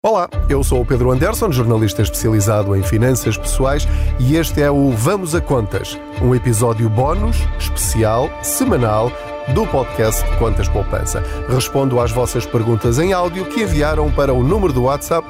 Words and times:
Olá, 0.00 0.30
eu 0.48 0.62
sou 0.62 0.80
o 0.80 0.86
Pedro 0.86 1.10
Anderson, 1.10 1.50
jornalista 1.50 2.02
especializado 2.02 2.76
em 2.76 2.84
finanças 2.84 3.36
pessoais, 3.36 3.84
e 4.20 4.36
este 4.36 4.62
é 4.62 4.70
o 4.70 4.92
Vamos 4.92 5.34
a 5.34 5.40
Contas, 5.40 5.98
um 6.22 6.32
episódio 6.32 6.88
bónus, 6.88 7.38
especial, 7.58 8.30
semanal 8.40 9.10
do 9.52 9.66
podcast 9.66 10.24
Contas 10.38 10.68
Poupança. 10.68 11.20
Respondo 11.48 11.98
às 11.98 12.12
vossas 12.12 12.46
perguntas 12.46 13.00
em 13.00 13.12
áudio 13.12 13.46
que 13.46 13.64
enviaram 13.64 14.08
para 14.08 14.32
o 14.32 14.40
número 14.40 14.72
do 14.72 14.84
WhatsApp 14.84 15.26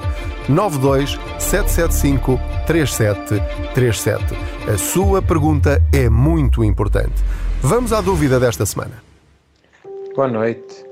92 0.51 1.19
775 1.39 2.39
3737. 2.67 4.23
A 4.71 4.77
sua 4.77 5.23
pergunta 5.23 5.83
é 5.91 6.11
muito 6.11 6.63
importante. 6.63 7.25
Vamos 7.63 7.91
à 7.91 8.03
dúvida 8.03 8.39
desta 8.39 8.67
semana. 8.67 9.03
Boa 10.15 10.29
noite. 10.29 10.88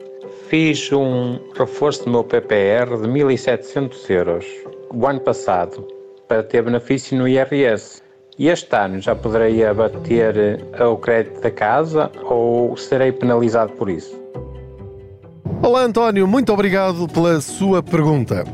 Fiz 0.49 0.93
um 0.93 1.41
reforço 1.59 2.05
do 2.05 2.11
meu 2.11 2.23
PPR 2.23 2.87
de 3.01 3.09
1.700 3.09 4.11
euros 4.11 4.47
o 4.95 5.05
ano 5.05 5.19
passado 5.19 5.85
para 6.29 6.41
ter 6.45 6.63
benefício 6.63 7.19
no 7.19 7.27
IRS. 7.27 8.01
E 8.39 8.49
este 8.49 8.77
ano 8.77 9.01
já 9.01 9.17
poderei 9.17 9.65
abater 9.65 10.65
o 10.89 10.97
crédito 10.99 11.41
da 11.41 11.51
casa 11.51 12.13
ou 12.23 12.77
serei 12.77 13.11
penalizado 13.11 13.73
por 13.73 13.91
isso? 13.91 14.17
Olá 15.63 15.83
António, 15.83 16.29
muito 16.29 16.53
obrigado 16.53 17.09
pela 17.09 17.41
sua 17.41 17.83
pergunta. 17.83 18.45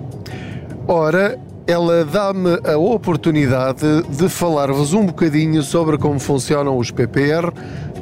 Ora, 0.88 1.38
ela 1.66 2.04
dá-me 2.04 2.58
a 2.64 2.76
oportunidade 2.76 4.02
de 4.08 4.28
falar-vos 4.28 4.92
um 4.92 5.06
bocadinho 5.06 5.62
sobre 5.62 5.96
como 5.96 6.18
funcionam 6.18 6.76
os 6.76 6.90
PPR, 6.90 7.52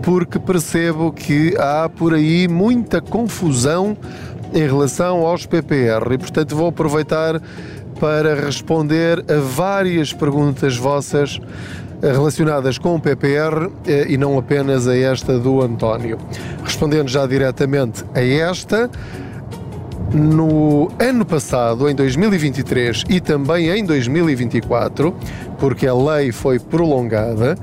porque 0.02 0.38
percebo 0.38 1.12
que 1.12 1.54
há 1.58 1.88
por 1.88 2.14
aí 2.14 2.48
muita 2.48 3.00
confusão 3.00 3.96
em 4.52 4.66
relação 4.66 5.26
aos 5.26 5.46
PPR 5.46 6.12
e, 6.12 6.18
portanto, 6.18 6.56
vou 6.56 6.68
aproveitar 6.68 7.40
para 8.00 8.34
responder 8.34 9.24
a 9.30 9.38
várias 9.38 10.12
perguntas 10.12 10.76
vossas 10.76 11.40
relacionadas 12.02 12.78
com 12.78 12.94
o 12.94 13.00
PPR 13.00 13.70
eh, 13.86 14.06
e 14.08 14.16
não 14.16 14.38
apenas 14.38 14.88
a 14.88 14.96
esta 14.96 15.38
do 15.38 15.60
António. 15.60 16.18
Respondendo 16.64 17.08
já 17.08 17.26
diretamente 17.26 18.04
a 18.14 18.22
esta, 18.22 18.90
no 20.12 20.90
ano 20.98 21.24
passado, 21.24 21.88
em 21.88 21.94
2023 21.94 23.04
e 23.08 23.20
também 23.20 23.68
em 23.70 23.84
2024, 23.84 25.14
porque 25.58 25.86
a 25.86 25.94
lei 25.94 26.32
foi 26.32 26.58
prolongada, 26.58 27.56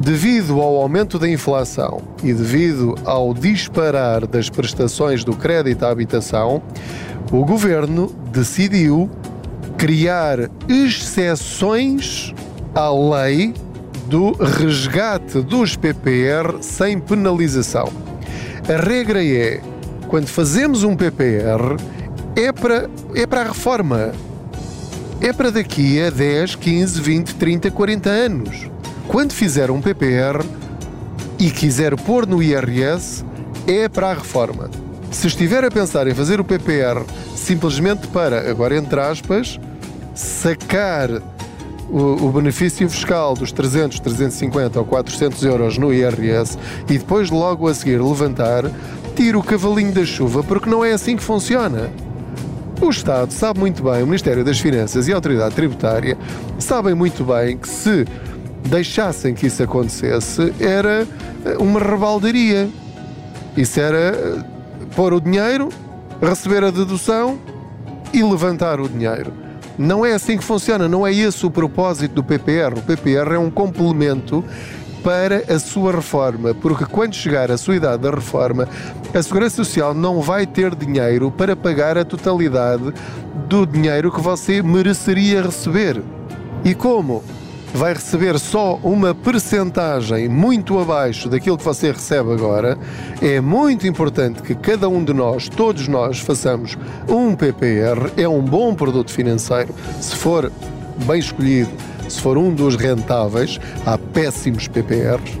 devido 0.00 0.60
ao 0.60 0.76
aumento 0.76 1.18
da 1.18 1.28
inflação 1.28 2.02
e 2.22 2.32
devido 2.32 2.94
ao 3.04 3.32
disparar 3.32 4.26
das 4.26 4.50
prestações 4.50 5.24
do 5.24 5.34
crédito 5.34 5.84
à 5.84 5.90
habitação, 5.90 6.62
o 7.30 7.44
governo 7.44 8.12
decidiu 8.32 9.08
criar 9.76 10.50
exceções 10.68 12.34
à 12.74 12.90
lei 12.90 13.54
do 14.06 14.32
resgate 14.32 15.40
dos 15.42 15.76
PPR 15.76 16.60
sem 16.60 16.98
penalização. 16.98 17.92
A 18.68 18.80
regra 18.80 19.22
é 19.24 19.60
quando 20.08 20.26
fazemos 20.26 20.82
um 20.82 20.96
PPR, 20.96 21.76
é 22.34 22.50
para, 22.50 22.88
é 23.14 23.26
para 23.26 23.42
a 23.42 23.44
reforma. 23.44 24.12
É 25.20 25.32
para 25.32 25.50
daqui 25.50 26.00
a 26.00 26.10
10, 26.10 26.54
15, 26.54 27.00
20, 27.00 27.34
30, 27.34 27.70
40 27.70 28.08
anos. 28.08 28.70
Quando 29.06 29.32
fizer 29.32 29.70
um 29.70 29.80
PPR 29.80 30.44
e 31.38 31.50
quiser 31.50 31.94
pôr 31.96 32.26
no 32.26 32.42
IRS, 32.42 33.24
é 33.66 33.88
para 33.88 34.10
a 34.10 34.14
reforma. 34.14 34.70
Se 35.10 35.26
estiver 35.26 35.64
a 35.64 35.70
pensar 35.70 36.06
em 36.06 36.14
fazer 36.14 36.40
o 36.40 36.44
PPR 36.44 37.04
simplesmente 37.34 38.06
para, 38.08 38.50
agora 38.50 38.76
entre 38.76 39.00
aspas, 39.00 39.58
sacar 40.14 41.10
o, 41.90 42.26
o, 42.26 42.32
benefício 42.32 42.88
fiscal 42.88 43.34
dos 43.34 43.50
300, 43.50 44.00
350 44.00 44.78
ou 44.78 44.84
400 44.84 45.42
euros 45.44 45.78
no 45.78 45.92
IRS 45.92 46.58
e 46.88 46.98
depois 46.98 47.30
logo 47.30 47.66
a 47.66 47.74
seguir 47.74 48.00
levantar, 48.00 48.64
tira 49.18 49.36
o 49.36 49.42
cavalinho 49.42 49.92
da 49.92 50.06
chuva 50.06 50.44
porque 50.44 50.70
não 50.70 50.84
é 50.84 50.92
assim 50.92 51.16
que 51.16 51.24
funciona. 51.24 51.90
O 52.80 52.88
Estado 52.88 53.32
sabe 53.32 53.58
muito 53.58 53.82
bem, 53.82 54.00
o 54.00 54.06
Ministério 54.06 54.44
das 54.44 54.60
Finanças 54.60 55.08
e 55.08 55.12
a 55.12 55.16
Autoridade 55.16 55.56
Tributária 55.56 56.16
sabem 56.56 56.94
muito 56.94 57.24
bem 57.24 57.58
que 57.58 57.68
se 57.68 58.06
deixassem 58.68 59.34
que 59.34 59.48
isso 59.48 59.60
acontecesse 59.60 60.54
era 60.60 61.04
eh, 61.44 61.56
uma 61.58 61.80
rebaldaria. 61.80 62.68
Isso 63.56 63.80
era 63.80 63.98
eh, 63.98 64.44
pôr 64.94 65.12
o 65.12 65.20
dinheiro, 65.20 65.68
receber 66.22 66.62
a 66.62 66.70
dedução 66.70 67.40
e 68.12 68.22
levantar 68.22 68.80
o 68.80 68.88
dinheiro. 68.88 69.32
Não 69.76 70.06
é 70.06 70.12
assim 70.12 70.38
que 70.38 70.44
funciona, 70.44 70.86
não 70.86 71.04
é 71.04 71.12
esse 71.12 71.44
o 71.44 71.50
propósito 71.50 72.14
do 72.14 72.22
PPR. 72.22 72.78
O 72.78 72.82
PPR 72.82 73.34
é 73.34 73.38
um 73.38 73.50
complemento 73.50 74.44
para 75.02 75.44
a 75.52 75.58
sua 75.58 75.92
reforma, 75.92 76.54
porque 76.54 76.84
quando 76.84 77.14
chegar 77.14 77.50
a 77.50 77.56
sua 77.56 77.76
idade 77.76 78.02
da 78.02 78.10
reforma, 78.10 78.68
a 79.14 79.22
Segurança 79.22 79.56
Social 79.56 79.94
não 79.94 80.20
vai 80.20 80.46
ter 80.46 80.74
dinheiro 80.74 81.30
para 81.30 81.56
pagar 81.56 81.96
a 81.96 82.04
totalidade 82.04 82.92
do 83.48 83.66
dinheiro 83.66 84.12
que 84.12 84.20
você 84.20 84.62
mereceria 84.62 85.42
receber. 85.42 86.02
E 86.64 86.74
como? 86.74 87.22
Vai 87.74 87.92
receber 87.92 88.38
só 88.38 88.76
uma 88.82 89.14
percentagem 89.14 90.28
muito 90.28 90.78
abaixo 90.78 91.28
daquilo 91.28 91.58
que 91.58 91.64
você 91.64 91.92
recebe 91.92 92.32
agora. 92.32 92.78
É 93.20 93.40
muito 93.40 93.86
importante 93.86 94.42
que 94.42 94.54
cada 94.54 94.88
um 94.88 95.04
de 95.04 95.12
nós, 95.12 95.48
todos 95.48 95.86
nós, 95.86 96.18
façamos 96.18 96.78
um 97.08 97.34
PPR. 97.34 98.10
É 98.16 98.26
um 98.26 98.42
bom 98.42 98.74
produto 98.74 99.12
financeiro, 99.12 99.74
se 100.00 100.16
for 100.16 100.50
bem 101.06 101.18
escolhido 101.18 101.70
se 102.08 102.20
for 102.20 102.38
um 102.38 102.54
dos 102.54 102.76
rentáveis, 102.76 103.60
há 103.84 103.98
péssimos 103.98 104.68
PPRs, 104.68 105.38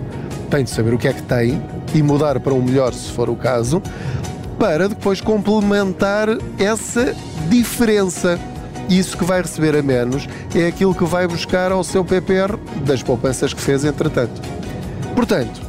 tem 0.50 0.64
de 0.64 0.70
saber 0.70 0.94
o 0.94 0.98
que 0.98 1.08
é 1.08 1.12
que 1.12 1.22
tem 1.22 1.62
e 1.94 2.02
mudar 2.02 2.38
para 2.40 2.54
um 2.54 2.62
melhor 2.62 2.92
se 2.92 3.10
for 3.12 3.28
o 3.28 3.36
caso, 3.36 3.82
para 4.58 4.88
depois 4.88 5.20
complementar 5.20 6.28
essa 6.58 7.14
diferença. 7.48 8.38
Isso 8.88 9.16
que 9.16 9.24
vai 9.24 9.42
receber 9.42 9.76
a 9.76 9.82
menos 9.82 10.26
é 10.54 10.66
aquilo 10.66 10.94
que 10.94 11.04
vai 11.04 11.26
buscar 11.28 11.70
ao 11.70 11.84
seu 11.84 12.04
PPR 12.04 12.56
das 12.84 13.02
poupanças 13.02 13.52
que 13.52 13.60
fez 13.60 13.84
entretanto. 13.84 14.40
Portanto, 15.14 15.60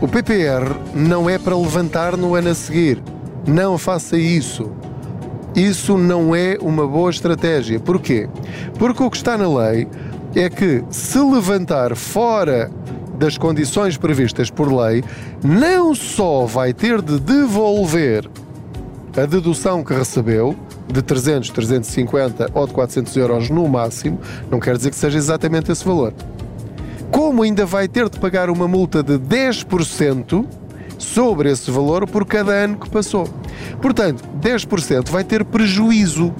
o 0.00 0.06
PPR 0.06 0.76
não 0.94 1.28
é 1.28 1.38
para 1.38 1.56
levantar 1.56 2.16
no 2.16 2.34
ano 2.34 2.50
a 2.50 2.54
seguir. 2.54 3.02
Não 3.46 3.78
faça 3.78 4.18
isso. 4.18 4.70
Isso 5.56 5.96
não 5.96 6.36
é 6.36 6.58
uma 6.60 6.86
boa 6.86 7.10
estratégia. 7.10 7.80
Porquê? 7.80 8.28
Porque 8.78 9.02
o 9.02 9.10
que 9.10 9.16
está 9.16 9.38
na 9.38 9.48
lei 9.48 9.88
é 10.34 10.50
que 10.50 10.84
se 10.90 11.18
levantar 11.18 11.96
fora 11.96 12.70
das 13.18 13.38
condições 13.38 13.96
previstas 13.96 14.50
por 14.50 14.70
lei, 14.70 15.02
não 15.42 15.94
só 15.94 16.44
vai 16.44 16.74
ter 16.74 17.00
de 17.00 17.18
devolver 17.18 18.28
a 19.16 19.24
dedução 19.24 19.82
que 19.82 19.94
recebeu, 19.94 20.54
de 20.86 21.00
300, 21.00 21.48
350 21.48 22.50
ou 22.52 22.66
de 22.66 22.74
400 22.74 23.16
euros 23.16 23.48
no 23.48 23.66
máximo, 23.66 24.20
não 24.50 24.60
quer 24.60 24.76
dizer 24.76 24.90
que 24.90 24.96
seja 24.96 25.16
exatamente 25.16 25.72
esse 25.72 25.82
valor. 25.82 26.12
Como 27.10 27.42
ainda 27.42 27.64
vai 27.64 27.88
ter 27.88 28.10
de 28.10 28.20
pagar 28.20 28.50
uma 28.50 28.68
multa 28.68 29.02
de 29.02 29.18
10% 29.18 30.44
sobre 30.98 31.50
esse 31.50 31.70
valor 31.70 32.06
por 32.06 32.26
cada 32.26 32.52
ano 32.52 32.76
que 32.76 32.90
passou. 32.90 33.26
Portanto, 33.80 34.24
10% 34.40 35.10
vai 35.10 35.24
ter 35.24 35.44
prejuízo. 35.44 36.34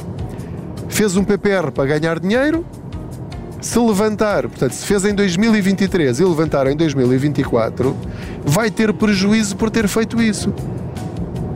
Fez 0.88 1.16
um 1.16 1.24
PPR 1.24 1.70
para 1.70 1.98
ganhar 1.98 2.18
dinheiro, 2.18 2.64
se 3.60 3.78
levantar, 3.78 4.42
portanto, 4.42 4.72
se 4.72 4.86
fez 4.86 5.04
em 5.04 5.14
2023 5.14 6.20
e 6.20 6.24
levantar 6.24 6.66
em 6.68 6.76
2024, 6.76 7.96
vai 8.44 8.70
ter 8.70 8.92
prejuízo 8.92 9.56
por 9.56 9.70
ter 9.70 9.88
feito 9.88 10.22
isso. 10.22 10.54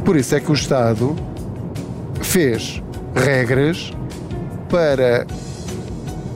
Por 0.05 0.17
isso 0.17 0.35
é 0.35 0.41
que 0.41 0.51
o 0.51 0.55
Estado 0.55 1.15
fez 2.21 2.83
regras 3.15 3.93
para 4.69 5.26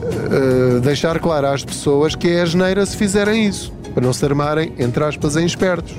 uh, 0.01 0.79
deixar 0.79 1.19
claro 1.19 1.47
às 1.47 1.63
pessoas 1.63 2.15
que 2.15 2.29
é 2.29 2.41
a 2.41 2.45
geneira 2.45 2.85
se 2.85 2.95
fizerem 2.95 3.47
isso, 3.47 3.73
para 3.93 4.05
não 4.05 4.13
se 4.13 4.23
armarem, 4.23 4.73
entre 4.79 5.03
aspas, 5.03 5.35
em 5.35 5.45
espertos. 5.45 5.95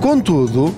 Contudo, 0.00 0.74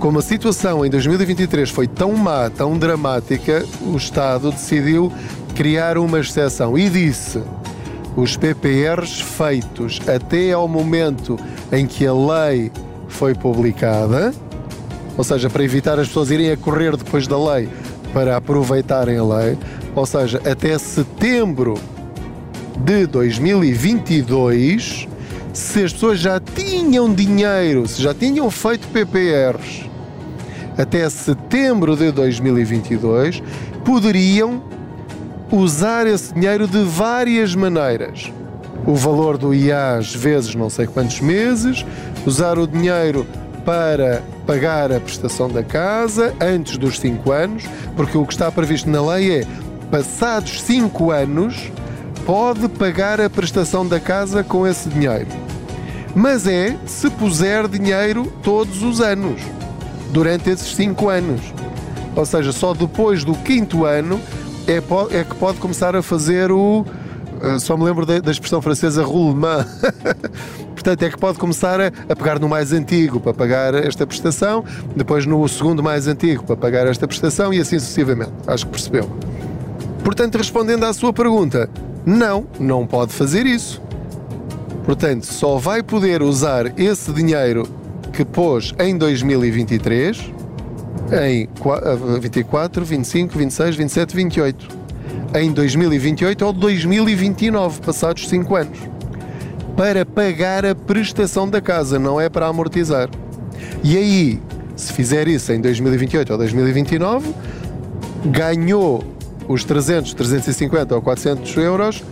como 0.00 0.18
a 0.18 0.22
situação 0.22 0.84
em 0.84 0.88
2023 0.88 1.68
foi 1.68 1.86
tão 1.86 2.14
má, 2.14 2.48
tão 2.48 2.78
dramática, 2.78 3.66
o 3.82 3.98
Estado 3.98 4.50
decidiu 4.50 5.12
criar 5.54 5.98
uma 5.98 6.20
exceção 6.20 6.76
e 6.76 6.88
disse: 6.88 7.42
os 8.16 8.34
PPRs 8.34 9.20
feitos 9.20 10.00
até 10.08 10.52
ao 10.52 10.66
momento 10.66 11.38
em 11.70 11.86
que 11.86 12.06
a 12.06 12.14
lei 12.14 12.72
foi 13.08 13.34
publicada, 13.34 14.32
ou 15.18 15.22
seja, 15.22 15.50
para 15.50 15.62
evitar 15.62 16.00
as 16.00 16.08
pessoas 16.08 16.30
irem 16.30 16.50
a 16.50 16.56
correr 16.56 16.96
depois 16.96 17.26
da 17.26 17.36
lei 17.52 17.68
para 18.10 18.38
aproveitarem 18.38 19.18
a 19.18 19.24
lei, 19.24 19.58
ou 19.94 20.06
seja, 20.06 20.40
até 20.50 20.78
setembro 20.78 21.74
de 22.78 23.06
2022, 23.06 25.06
se 25.52 25.84
as 25.84 25.92
pessoas 25.92 26.18
já 26.18 26.40
tinham 26.40 27.12
dinheiro, 27.12 27.86
se 27.86 28.02
já 28.02 28.14
tinham 28.14 28.50
feito 28.50 28.88
PPRs 28.88 29.89
até 30.80 31.08
setembro 31.10 31.94
de 31.94 32.10
2022 32.10 33.42
poderiam 33.84 34.62
usar 35.50 36.06
esse 36.06 36.32
dinheiro 36.32 36.66
de 36.66 36.82
várias 36.84 37.54
maneiras. 37.54 38.32
O 38.86 38.94
valor 38.94 39.36
do 39.36 39.52
IAS 39.52 40.14
vezes 40.14 40.54
não 40.54 40.70
sei 40.70 40.86
quantos 40.86 41.20
meses, 41.20 41.84
usar 42.24 42.58
o 42.58 42.66
dinheiro 42.66 43.26
para 43.64 44.22
pagar 44.46 44.90
a 44.90 44.98
prestação 44.98 45.50
da 45.50 45.62
casa 45.62 46.34
antes 46.40 46.78
dos 46.78 46.98
5 46.98 47.30
anos, 47.30 47.64
porque 47.94 48.16
o 48.16 48.24
que 48.24 48.32
está 48.32 48.50
previsto 48.50 48.88
na 48.88 49.02
lei 49.02 49.40
é 49.40 49.46
passados 49.90 50.62
5 50.62 51.10
anos 51.10 51.70
pode 52.24 52.68
pagar 52.68 53.20
a 53.20 53.28
prestação 53.28 53.86
da 53.86 54.00
casa 54.00 54.42
com 54.42 54.66
esse 54.66 54.88
dinheiro. 54.88 55.26
Mas 56.14 56.46
é 56.46 56.74
se 56.86 57.10
puser 57.10 57.68
dinheiro 57.68 58.32
todos 58.42 58.82
os 58.82 59.00
anos, 59.00 59.40
durante 60.10 60.50
esses 60.50 60.74
5 60.74 61.08
anos. 61.08 61.40
Ou 62.14 62.26
seja, 62.26 62.52
só 62.52 62.74
depois 62.74 63.24
do 63.24 63.34
quinto 63.34 63.84
ano 63.84 64.20
é, 64.66 64.76
é 65.18 65.24
que 65.24 65.34
pode 65.36 65.58
começar 65.58 65.94
a 65.96 66.02
fazer 66.02 66.50
o. 66.50 66.84
Uh, 67.42 67.58
só 67.58 67.76
me 67.76 67.84
lembro 67.84 68.04
da, 68.04 68.20
da 68.20 68.30
expressão 68.30 68.60
francesa 68.60 69.02
roulement. 69.02 69.64
Portanto, 70.74 71.02
é 71.02 71.10
que 71.10 71.18
pode 71.18 71.38
começar 71.38 71.80
a, 71.80 71.86
a, 72.08 72.16
pegar 72.16 72.38
no 72.38 72.48
mais 72.48 72.72
antigo 72.72 73.20
para 73.20 73.34
pagar 73.34 73.74
esta 73.74 74.06
prestação, 74.06 74.64
depois 74.94 75.26
no 75.26 75.46
segundo 75.48 75.82
mais 75.82 76.06
antigo 76.06 76.44
para 76.44 76.56
pagar 76.56 76.86
esta 76.86 77.06
prestação 77.06 77.52
e 77.52 77.60
assim 77.60 77.78
sucessivamente. 77.78 78.32
Acho 78.46 78.66
que 78.66 78.72
percebeu. 78.72 79.10
Portanto, 80.02 80.38
respondendo 80.38 80.84
à 80.84 80.92
sua 80.92 81.12
pergunta, 81.12 81.68
não, 82.04 82.46
não 82.58 82.86
pode 82.86 83.12
fazer 83.12 83.46
isso. 83.46 83.80
Portanto, 84.84 85.24
só 85.26 85.58
vai 85.58 85.82
poder 85.82 86.22
usar 86.22 86.78
esse 86.78 87.12
dinheiro 87.12 87.68
que 88.20 88.24
pôs 88.26 88.74
em 88.78 88.98
2023 88.98 90.30
em 91.26 91.48
24, 92.20 92.84
25, 92.84 93.38
26, 93.38 93.76
27, 93.76 94.14
28. 94.14 94.68
Em 95.36 95.50
2028 95.50 96.44
ou 96.44 96.52
2029, 96.52 97.80
passados 97.80 98.28
5 98.28 98.56
anos. 98.56 98.78
Para 99.74 100.04
pagar 100.04 100.66
a 100.66 100.74
prestação 100.74 101.48
da 101.48 101.62
casa, 101.62 101.98
não 101.98 102.20
é 102.20 102.28
para 102.28 102.46
amortizar. 102.46 103.08
E 103.82 103.96
aí, 103.96 104.42
se 104.76 104.92
fizer 104.92 105.26
isso 105.26 105.50
em 105.54 105.60
2028 105.62 106.30
ou 106.30 106.36
2029, 106.36 107.34
ganhou 108.26 109.02
os 109.48 109.64
300, 109.64 110.12
350 110.12 110.94
ou 110.94 111.00
400 111.00 111.56
euros 111.56 112.04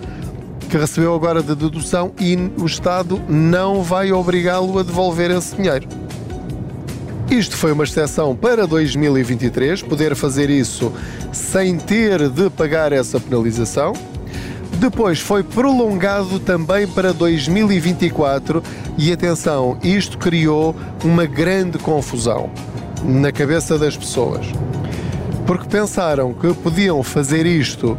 que 0.69 0.77
recebeu 0.77 1.15
agora 1.15 1.43
de 1.43 1.55
dedução 1.55 2.13
e 2.21 2.37
o 2.61 2.67
Estado 2.67 3.21
não 3.29 3.83
vai 3.83 4.13
obrigá-lo 4.13 4.79
a 4.79 4.83
devolver 4.83 5.31
esse 5.31 5.57
dinheiro. 5.57 5.89
Isto 7.31 7.59
foi 7.59 7.73
uma 7.73 7.85
exceção 7.85 8.35
para 8.35 8.67
2023, 8.67 9.83
poder 9.83 10.17
fazer 10.17 10.49
isso 10.49 10.91
sem 11.31 11.77
ter 11.77 12.31
de 12.31 12.49
pagar 12.49 12.91
essa 12.91 13.21
penalização. 13.21 13.93
Depois 14.79 15.21
foi 15.21 15.43
prolongado 15.43 16.41
também 16.41 16.87
para 16.87 17.13
2024 17.13 18.63
e 18.97 19.13
atenção, 19.13 19.77
isto 19.83 20.17
criou 20.17 20.75
uma 21.05 21.27
grande 21.27 21.79
confusão 21.79 22.51
na 23.05 23.31
cabeça 23.31 23.77
das 23.77 23.95
pessoas. 23.95 24.47
Porque 25.47 25.69
pensaram 25.69 26.33
que 26.33 26.55
podiam 26.55 27.03
fazer 27.03 27.45
isto 27.45 27.99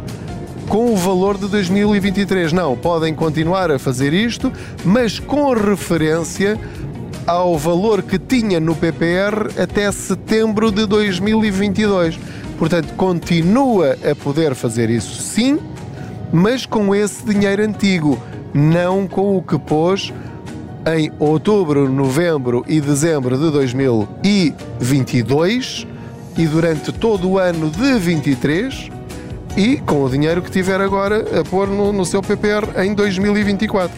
com 0.68 0.92
o 0.92 0.96
valor 0.96 1.38
de 1.38 1.46
2023. 1.46 2.52
Não, 2.52 2.76
podem 2.76 3.14
continuar 3.14 3.70
a 3.70 3.78
fazer 3.78 4.12
isto, 4.12 4.52
mas 4.84 5.20
com 5.20 5.52
referência 5.52 6.58
ao 7.30 7.56
valor 7.56 8.02
que 8.02 8.18
tinha 8.18 8.58
no 8.58 8.74
PPR 8.74 9.52
até 9.56 9.92
setembro 9.92 10.72
de 10.72 10.84
2022. 10.84 12.18
Portanto, 12.58 12.92
continua 12.94 13.96
a 14.10 14.16
poder 14.16 14.56
fazer 14.56 14.90
isso 14.90 15.22
sim, 15.22 15.60
mas 16.32 16.66
com 16.66 16.92
esse 16.92 17.24
dinheiro 17.24 17.62
antigo, 17.62 18.20
não 18.52 19.06
com 19.06 19.36
o 19.36 19.42
que 19.42 19.56
pôs 19.56 20.12
em 20.92 21.12
outubro, 21.20 21.88
novembro 21.88 22.64
e 22.66 22.80
dezembro 22.80 23.38
de 23.38 23.48
2022 23.52 25.86
e 26.36 26.48
durante 26.48 26.90
todo 26.90 27.30
o 27.30 27.38
ano 27.38 27.70
de 27.70 27.96
23 27.96 28.90
e 29.56 29.76
com 29.76 30.02
o 30.02 30.10
dinheiro 30.10 30.42
que 30.42 30.50
tiver 30.50 30.80
agora 30.80 31.24
a 31.38 31.44
pôr 31.44 31.68
no, 31.68 31.92
no 31.92 32.04
seu 32.04 32.20
PPR 32.22 32.66
em 32.84 32.92
2024. 32.92 33.94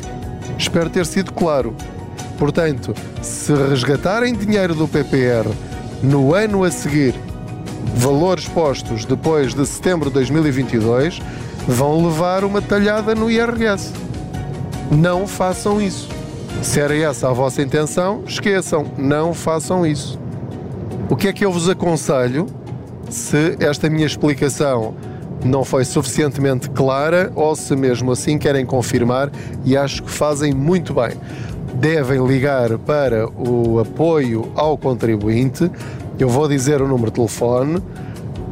Espero 0.59 0.91
ter 0.91 1.07
sido 1.07 1.33
claro. 1.33 1.75
Portanto, 2.43 2.93
se 3.23 3.55
resgatarem 3.55 4.35
dinheiro 4.35 4.75
do 4.75 4.89
PPR 4.89 5.49
no 6.03 6.35
ano 6.35 6.65
a 6.65 6.73
seguir, 6.73 7.15
valores 7.95 8.49
postos 8.49 9.05
depois 9.05 9.55
de 9.55 9.65
setembro 9.65 10.09
de 10.11 10.15
2022, 10.15 11.23
vão 11.69 12.05
levar 12.05 12.43
uma 12.43 12.61
talhada 12.61 13.15
no 13.15 13.31
IRS. 13.31 13.93
Não 14.91 15.25
façam 15.25 15.81
isso. 15.81 16.09
Se 16.63 16.81
era 16.81 16.97
essa 16.97 17.31
a 17.31 17.33
vossa 17.33 17.63
intenção, 17.63 18.25
esqueçam, 18.27 18.87
não 18.99 19.33
façam 19.33 19.87
isso. 19.87 20.19
O 21.09 21.15
que 21.15 21.29
é 21.29 21.33
que 21.33 21.45
eu 21.45 21.53
vos 21.53 21.69
aconselho 21.69 22.49
se 23.09 23.57
esta 23.61 23.89
minha 23.89 24.07
explicação 24.07 24.97
não 25.45 25.65
foi 25.65 25.85
suficientemente 25.85 26.69
clara 26.71 27.31
ou 27.37 27.55
se 27.55 27.77
mesmo 27.77 28.11
assim 28.11 28.37
querem 28.37 28.67
confirmar 28.67 29.31
e 29.65 29.77
acho 29.77 30.03
que 30.03 30.11
fazem 30.11 30.53
muito 30.53 30.93
bem 30.93 31.13
devem 31.75 32.25
ligar 32.27 32.79
para 32.79 33.29
o 33.29 33.79
apoio 33.79 34.51
ao 34.55 34.77
contribuinte. 34.77 35.71
Eu 36.19 36.29
vou 36.29 36.49
dizer 36.49 36.81
o 36.83 36.89
número 36.89 37.11
de 37.11 37.17
telefone, 37.17 37.83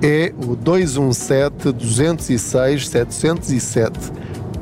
é 0.03 0.33
o 0.47 0.57
217 0.57 1.73
206 1.73 2.89
707. 2.89 4.13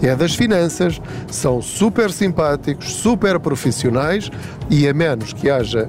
É 0.01 0.15
das 0.15 0.35
finanças, 0.35 1.01
são 1.29 1.61
super 1.61 2.11
simpáticos, 2.13 2.93
super 2.93 3.39
profissionais 3.41 4.31
e 4.71 4.87
a 4.87 4.95
menos 4.95 5.33
que 5.33 5.51
haja 5.51 5.89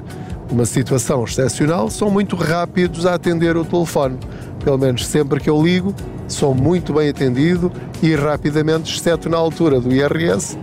uma 0.52 0.66
situação 0.66 1.24
excepcional, 1.24 1.92
são 1.92 2.10
muito 2.10 2.36
rápidos 2.36 3.06
a 3.06 3.14
atender 3.14 3.56
o 3.56 3.64
telefone. 3.64 4.18
Pelo 4.64 4.80
menos 4.80 5.06
sempre 5.06 5.40
que 5.40 5.50
eu 5.50 5.62
ligo, 5.62 5.94
sou 6.28 6.56
muito 6.56 6.94
bem 6.94 7.10
atendido 7.10 7.72
e 8.02 8.16
rapidamente, 8.16 8.96
exceto 8.96 9.30
na 9.30 9.38
altura 9.38 9.80
do 9.80 9.94
IRS, 9.94 10.58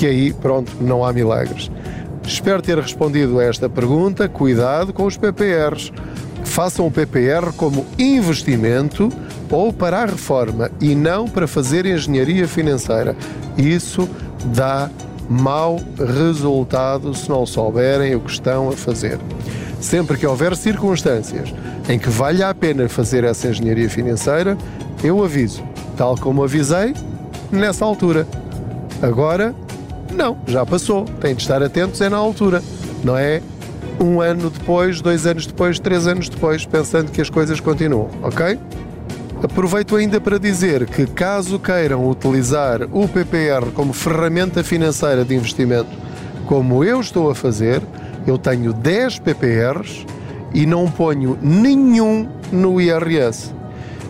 que 0.00 0.06
aí, 0.06 0.32
pronto, 0.32 0.72
não 0.80 1.04
há 1.04 1.12
milagres. 1.12 1.70
Espero 2.24 2.62
ter 2.62 2.78
respondido 2.78 3.38
a 3.38 3.44
esta 3.44 3.68
pergunta. 3.68 4.30
Cuidado 4.30 4.94
com 4.94 5.04
os 5.04 5.18
PPRs. 5.18 5.92
Façam 6.42 6.86
o 6.86 6.90
PPR 6.90 7.52
como 7.54 7.84
investimento 7.98 9.10
ou 9.50 9.70
para 9.70 9.98
a 9.98 10.06
reforma 10.06 10.70
e 10.80 10.94
não 10.94 11.28
para 11.28 11.46
fazer 11.46 11.84
engenharia 11.84 12.48
financeira. 12.48 13.14
Isso 13.58 14.08
dá 14.46 14.88
mau 15.28 15.78
resultado 15.98 17.12
se 17.12 17.28
não 17.28 17.44
souberem 17.44 18.14
o 18.14 18.20
que 18.20 18.30
estão 18.30 18.70
a 18.70 18.72
fazer. 18.72 19.18
Sempre 19.82 20.16
que 20.16 20.26
houver 20.26 20.56
circunstâncias 20.56 21.52
em 21.90 21.98
que 21.98 22.08
valha 22.08 22.48
a 22.48 22.54
pena 22.54 22.88
fazer 22.88 23.22
essa 23.22 23.48
engenharia 23.48 23.90
financeira, 23.90 24.56
eu 25.04 25.22
aviso, 25.22 25.62
tal 25.94 26.16
como 26.16 26.42
avisei 26.42 26.94
nessa 27.52 27.84
altura. 27.84 28.26
Agora 29.02 29.54
não, 30.12 30.38
já 30.46 30.64
passou. 30.64 31.04
Tem 31.04 31.34
de 31.34 31.42
estar 31.42 31.62
atentos, 31.62 32.00
é 32.00 32.08
na 32.08 32.16
altura. 32.16 32.62
Não 33.02 33.16
é 33.16 33.40
um 34.00 34.20
ano 34.20 34.50
depois, 34.50 35.00
dois 35.00 35.26
anos 35.26 35.46
depois, 35.46 35.78
três 35.78 36.06
anos 36.06 36.28
depois, 36.28 36.64
pensando 36.64 37.10
que 37.12 37.20
as 37.20 37.28
coisas 37.28 37.60
continuam, 37.60 38.08
ok? 38.22 38.58
Aproveito 39.42 39.96
ainda 39.96 40.20
para 40.20 40.38
dizer 40.38 40.86
que, 40.86 41.06
caso 41.06 41.58
queiram 41.58 42.08
utilizar 42.08 42.82
o 42.92 43.08
PPR 43.08 43.70
como 43.74 43.92
ferramenta 43.92 44.62
financeira 44.62 45.24
de 45.24 45.34
investimento, 45.34 45.90
como 46.46 46.84
eu 46.84 47.00
estou 47.00 47.30
a 47.30 47.34
fazer, 47.34 47.82
eu 48.26 48.36
tenho 48.36 48.72
10 48.72 49.18
PPRs 49.20 50.06
e 50.52 50.66
não 50.66 50.90
ponho 50.90 51.38
nenhum 51.40 52.28
no 52.52 52.80
IRS. 52.80 53.52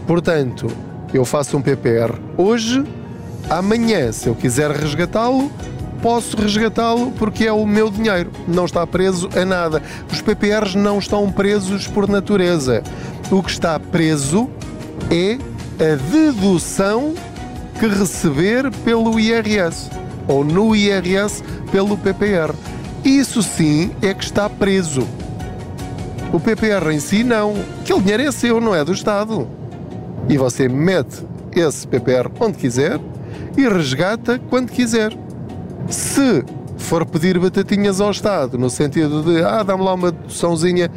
Portanto, 0.07 0.66
eu 1.12 1.25
faço 1.25 1.57
um 1.57 1.62
PPR 1.62 2.14
hoje, 2.37 2.85
amanhã, 3.49 4.11
se 4.11 4.28
eu 4.28 4.35
quiser 4.35 4.71
resgatá-lo, 4.71 5.50
posso 6.02 6.37
resgatá-lo 6.37 7.12
porque 7.12 7.47
é 7.47 7.52
o 7.52 7.66
meu 7.66 7.90
dinheiro, 7.90 8.30
não 8.47 8.64
está 8.64 8.87
preso 8.87 9.28
a 9.37 9.45
nada. 9.45 9.83
Os 10.11 10.21
PPRs 10.21 10.75
não 10.75 10.99
estão 10.99 11.30
presos 11.30 11.87
por 11.87 12.09
natureza. 12.09 12.83
O 13.30 13.42
que 13.42 13.50
está 13.50 13.78
preso 13.78 14.49
é 15.11 15.38
a 15.83 15.97
dedução 16.11 17.14
que 17.78 17.87
receber 17.87 18.71
pelo 18.85 19.19
IRS 19.19 19.90
ou 20.28 20.45
no 20.45 20.75
IRS 20.75 21.42
pelo 21.73 21.97
PPR. 21.97 22.54
Isso 23.04 23.42
sim 23.42 23.90
é 24.02 24.12
que 24.12 24.25
está 24.25 24.49
preso. 24.49 25.07
O 26.33 26.38
PPR 26.38 26.92
em 26.92 27.00
si 27.00 27.25
não. 27.25 27.54
Aquele 27.80 28.00
dinheiro 28.00 28.23
é 28.25 28.33
seu, 28.33 28.61
não 28.61 28.75
é 28.75 28.85
do 28.85 28.92
Estado. 28.92 29.49
E 30.28 30.37
você 30.37 30.69
mete 30.69 31.26
esse 31.52 31.87
PPR 31.87 32.30
onde 32.38 32.59
quiser 32.59 33.00
e 33.57 33.69
resgata 33.69 34.38
quando 34.50 34.71
quiser. 34.71 35.12
Se 35.90 36.44
for 36.78 37.04
pedir 37.04 37.38
batatinhas 37.38 38.00
ao 38.00 38.11
Estado, 38.11 38.56
no 38.56 38.70
sentido 38.70 39.23
de, 39.23 39.42
ah, 39.42 39.62
dá-me 39.62 39.82
lá 39.82 39.94
uma 39.94 40.12
deduçãozinha, 40.12 40.90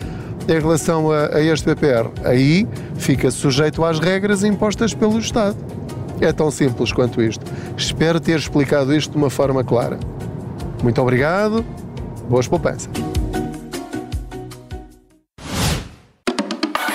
em 0.48 0.60
relação 0.60 1.12
a, 1.12 1.36
a 1.36 1.42
este 1.42 1.66
PPR? 1.66 2.10
Aí 2.24 2.68
fica 2.96 3.32
sujeito 3.32 3.84
às 3.84 4.00
regras 4.00 4.44
impostas 4.44 4.94
pelo 4.94 5.18
Estado. 5.20 5.58
É 6.22 6.32
tão 6.32 6.52
simples 6.52 6.92
quanto 6.92 7.22
isto. 7.22 7.46
Espero 7.76 8.20
ter 8.20 8.38
explicado 8.38 8.96
isto 8.96 9.12
de 9.12 9.18
uma 9.18 9.30
forma 9.30 9.64
clara. 9.64 10.00
Muito 10.82 11.02
obrigado. 11.02 11.66
Boas 12.30 12.48
poupanças. 12.48 12.90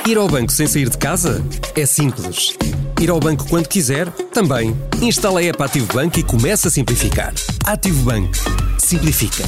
Ir 0.07 0.17
ao 0.17 0.29
banco 0.29 0.51
sem 0.53 0.67
sair 0.67 0.89
de 0.89 0.97
casa? 0.97 1.43
É 1.77 1.85
simples. 1.85 2.57
Ir 3.01 3.11
ao 3.11 3.21
banco 3.21 3.47
quando 3.49 3.69
quiser? 3.69 4.11
Também. 4.33 4.77
Instala 5.01 5.41
a 5.41 5.45
app 5.45 5.63
Ativo 5.63 5.93
Banco 5.93 6.19
e 6.19 6.23
começa 6.23 6.67
a 6.67 6.71
simplificar. 6.71 7.33
Ativo 7.65 8.03
Banco. 8.03 8.33
Simplifica. 8.79 9.45